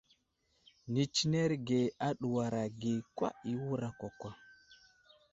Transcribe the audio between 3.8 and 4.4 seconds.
kwakwa.